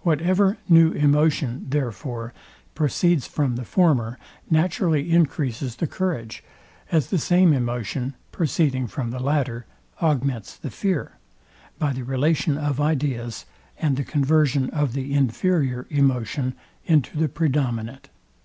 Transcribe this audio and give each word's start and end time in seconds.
Whatever 0.00 0.58
new 0.68 0.90
emotion, 0.90 1.66
therefore, 1.68 2.34
proceeds 2.74 3.28
from 3.28 3.54
the 3.54 3.64
former 3.64 4.18
naturally 4.50 5.12
encreases 5.12 5.76
the 5.76 5.86
courage; 5.86 6.42
as 6.90 7.08
the 7.10 7.20
same 7.20 7.52
emotion, 7.52 8.14
proceeding 8.32 8.88
from 8.88 9.12
the 9.12 9.20
latter, 9.20 9.64
augments 10.02 10.56
the 10.56 10.70
fear; 10.70 11.18
by 11.78 11.92
the 11.92 12.02
relation 12.02 12.58
of 12.58 12.80
ideas, 12.80 13.46
and 13.78 13.96
the 13.96 14.02
conversion 14.02 14.70
of 14.70 14.92
the 14.92 15.14
inferior 15.14 15.86
emotion 15.88 16.54
into 16.86 17.16
the 17.16 17.28
predominant. 17.28 18.08